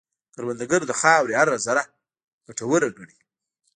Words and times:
کروندګر 0.33 0.81
د 0.87 0.91
خاورې 0.99 1.33
هره 1.39 1.57
ذره 1.65 1.83
ګټوره 2.45 2.87
ګڼي 2.97 3.17